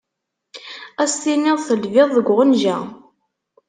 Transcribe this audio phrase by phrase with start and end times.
[1.01, 2.77] Ad s-tiniḍ telbiḍ deg uɣenǧa.